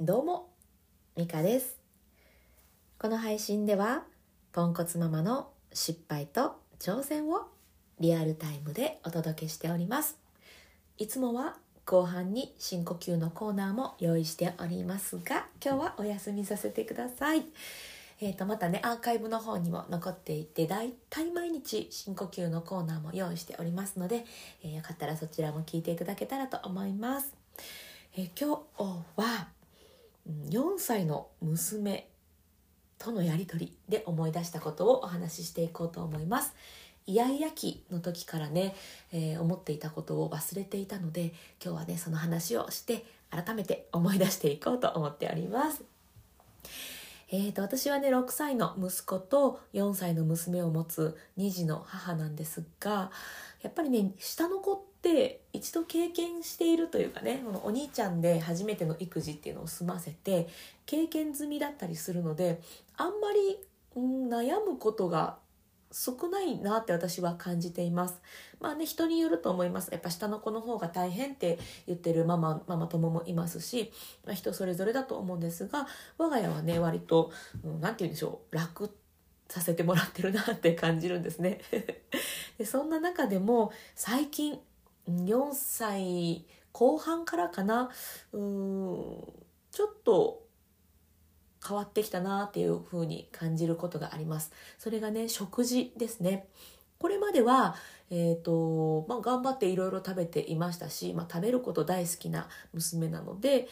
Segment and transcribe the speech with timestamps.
[0.00, 0.50] どうも、
[1.16, 1.78] ミカです。
[2.98, 4.02] この配信では、
[4.52, 7.42] ポンコツママの失敗と挑戦を
[8.00, 10.18] リアルタイムでお届けしております。
[10.98, 17.44] いつもは後半に深呼吸のコーナーも用意しておりますが、今日はお休みさせてください。
[18.20, 24.24] えー、とまたねアーカイブの方にも残っていてだいたい毎日深呼吸のコーナーも用意しておりますので、
[24.64, 27.32] えーよかったらそちらも聞いていただけたらと思います、
[28.16, 28.82] えー今日
[29.16, 29.48] は
[30.28, 32.08] 4歳の娘
[32.98, 36.54] とのやり取りで思い出したことをお話ししていこうと思います。
[37.06, 38.74] イヤイヤ期の時からね、
[39.12, 45.84] えー思っていたことを忘れていたので今日はねその話をして改めて思い出していこうと思っております。
[47.30, 53.10] えー、と私はね6歳の息子と4歳の娘を持つ2児の母なんですが
[53.62, 54.93] やっぱりね下の子って
[55.52, 60.48] 一度経験しているというかねこのお兄ちゃんで初めての育児っていうのを済ませて
[60.86, 62.60] 経験済みだったりするので
[62.96, 63.58] あんまり、
[63.96, 65.38] うん、悩むことが
[65.94, 68.20] 少ないなって私は感じています。
[68.60, 69.90] まあね人によると思います。
[69.92, 73.92] やっぱ下の子の方が大変って言ってるママママ友もいますし、
[74.26, 75.86] まあ、人それぞれだと思うんですが
[76.18, 77.30] 我が家はね割と
[77.62, 78.90] うんて言うんでしょう楽
[79.48, 81.60] させてもらってるなって感じるんですね。
[82.58, 84.58] でそんな中でも最近
[85.08, 87.90] 4歳後半からかな。
[88.32, 89.32] うーん
[89.70, 90.44] ちょっと
[91.66, 94.52] 変わってきたなっていう風に感じることがあります。
[94.78, 96.46] それがね食事ですね。
[96.98, 97.74] これまでは、
[98.10, 103.68] えーとまあ、頑張っていろいろ食べていましたし、まあ、食べること大好きな娘なので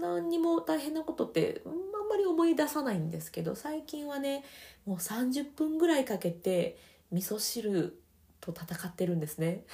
[0.00, 1.72] 何にも大変なことってあん
[2.08, 4.44] まり思い出さないんですけど最近はね
[4.84, 6.76] もう30分ぐらいかけて
[7.12, 7.98] 味噌汁
[8.40, 9.64] と戦ってるんですね。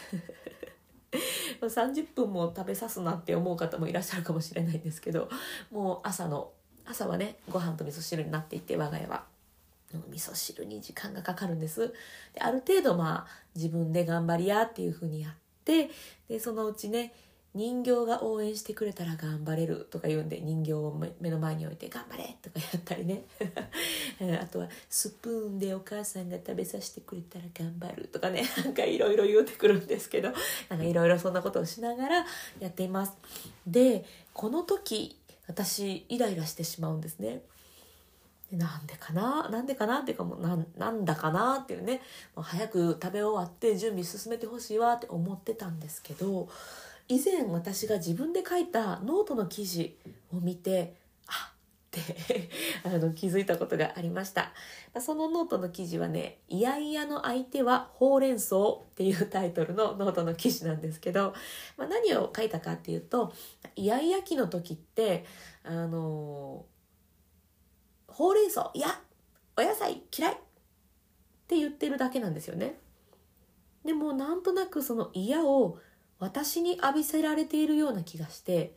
[1.61, 5.29] 30分も食べさすなって思う方もいらっしゃるかもしれないんですけど
[5.71, 6.53] もう朝の
[6.85, 9.25] 朝はねご飯と味噌汁になっていて我が家は。
[9.95, 11.95] うん味噌汁に時間がかかるんです。
[12.35, 15.33] である程度まあ自分で頑張りやっていうふうにやっ
[15.65, 15.91] て
[16.29, 17.13] でそのうちね
[17.57, 23.25] 人形が応援してくれたら頑張れるとか言うんで人形を目の前に置いて頑張れとかやったりね。
[24.41, 28.45] あとはスプーンでお母さんが食べさせてくれたら頑張るとかね。
[28.63, 30.33] なんかいろいろ言うてくるんですけど
[30.69, 32.27] なんかいろいろそんなことをしながら
[32.61, 33.13] やっています。
[33.67, 35.19] でこの時
[35.49, 37.41] 私イライラしてしまうんですね。
[38.53, 39.49] なんでかな？
[39.49, 40.01] なんでかな？
[40.01, 42.03] っていうかもうななんだかなっていうね。
[42.35, 46.49] もう早く食べ終わって準備進めてほしいわって思ってたんですけど
[47.09, 49.97] 以前私が自分で書いたノートの記事
[50.33, 50.95] を見て
[51.27, 52.51] あって
[52.85, 54.53] あの気づいたことがありました。
[55.01, 61.35] そのノートの記事はね「いやいやの相手はほうれん草」っていうタイトルのノートの記事なんですけど、
[61.77, 63.33] まあ、何を書いたかっていうと
[63.77, 65.25] イヤイヤ期の時って
[65.63, 66.65] あの
[68.09, 68.89] ほうれん草いや
[69.57, 70.37] お野菜嫌いっ
[71.47, 72.79] て言ってるだけなんですよね。
[73.85, 75.79] でもなんとなくその嫌を
[76.19, 78.75] 私に浴びせられているような気がして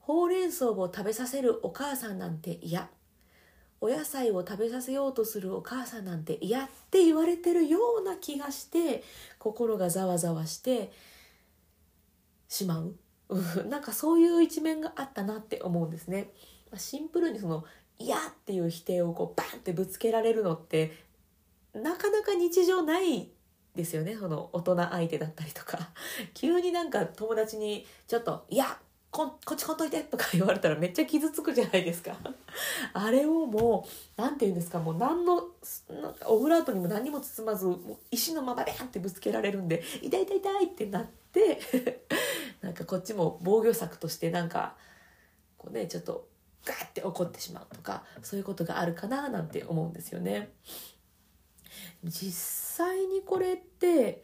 [0.00, 2.88] ほうれん草を食べさせるお母さんなんて嫌。
[3.80, 9.04] お野菜を食べさせようとするお母さんなんて嫌って言われてるような気がして
[9.38, 10.90] 心がざわざわして
[12.48, 12.96] しまう。
[13.68, 16.32] なんかそういう一面があったなって思うんですね。
[16.70, 17.64] まあシンプルにその
[17.98, 20.92] 嫌っていう否定をこうバンってぶつけられるのって
[21.74, 23.30] なかなか日常ない
[23.78, 24.16] ですよね。
[24.16, 25.78] その大人相手だったりとか。
[26.34, 28.78] 急になんか友達にちょっと「いや
[29.10, 32.18] ここっち来んといて」とか 言われたらめっちゃ傷つくじゃないですか。
[32.92, 34.80] あれをもう何て言うんですか。
[34.80, 35.48] もう何の
[36.02, 41.60] なんかオブラートにも何にも包まずもう石のままベンってぶつけられるんで「痛い痛い痛い」ってなって
[42.60, 44.76] なんかこっちも防御策としてなんか
[45.56, 46.26] こうねちょっと
[46.64, 50.50] ガーって怒ってしまうとかそういうことがあるかななんて思うんですよね。
[52.04, 52.32] 実
[52.78, 54.22] 際にこれって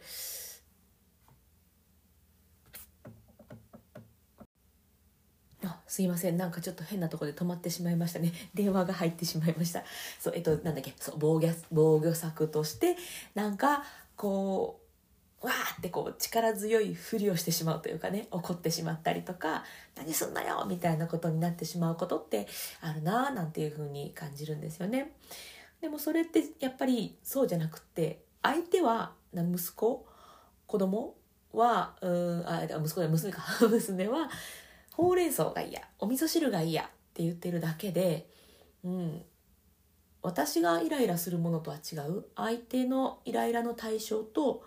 [5.63, 6.37] あすいません。
[6.37, 8.31] なんかちょっと変なとこで止まってしまいましたね。
[8.53, 9.83] 電話が入ってしまいました。
[10.19, 10.93] そうえっとなんだっけ。
[10.99, 12.95] そう防御防御策として
[13.33, 13.83] なんか
[14.15, 14.81] こ
[15.41, 19.63] うわーってこう力強いふりをしてしまうというかね怒ってしまったりとか
[19.95, 22.47] 何すんなよみたいなことになってしまうことって
[22.81, 25.13] あるななんていうふうに感じるんですよね。
[25.81, 30.05] でもそれってやっぱりそうじゃなくって相手は息子？
[30.67, 31.15] 子供？
[31.51, 33.41] はうんあ息子や娘か。
[33.67, 34.29] 娘は
[34.93, 35.81] ほうれん草が嫌。
[35.99, 36.83] お味噌汁が嫌。
[36.83, 38.29] って言ってるだけで、
[38.83, 39.23] うん、
[40.21, 42.25] 私がイライラするものとは違う。
[42.35, 44.63] 相手のイライラの対象と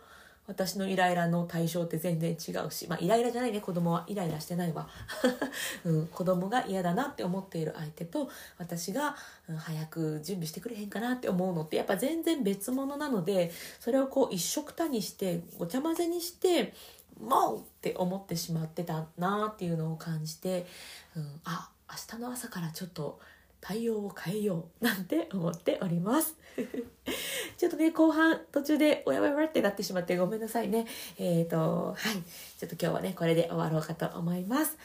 [0.48, 3.60] 私のイライラの対象って全然違うし、まあ、イライラじゃないね。
[3.60, 4.88] 子供はイライラしてないわ、
[5.84, 9.14] うん、子供が嫌だなって思っている相手と私が、
[9.48, 16.72] うん、早く準備してくれへんかなって思うのってやっぱ全然別物なのでそれをこう一緒くたにしてごちゃ混ぜにして
[17.20, 20.66] もうって思ってしまってたなっていうのを感じて、
[21.14, 23.20] うん、あ明日の朝からちょっと
[23.60, 26.36] 対応を変えようなんて思っております。
[27.56, 30.86] ちょっとね後半途中でおやばやばってなってしまってごめんなさいね。
[31.18, 32.22] えっ、ー、とはい。
[32.58, 34.76] ちょっと今日はねこれで終わろうかと思います。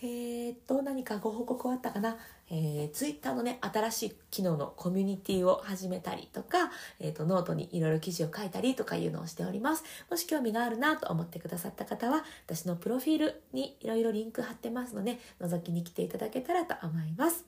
[0.00, 2.16] えー、っと何かご報告あったかな？
[2.50, 9.84] えー、ツイッターのね、新しい機能のコミュニティを始めたりとか、えっ、と、ノートにいろいろ記事を書いたりとかいうのをしております。
[10.08, 17.44] もし興味があるなと思ってくださった方は、私のプロフィールにいろいろリンク貼ってますので、覗きに来ていただけたらと思います。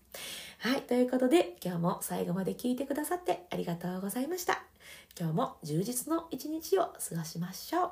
[0.59, 4.63] はい、ということで、今日も最後まで聞いてくださってありがとうございました。
[5.19, 7.91] 今日も充実の一日を過ごしましょう。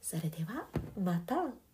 [0.00, 0.66] それでは、
[0.98, 1.67] また。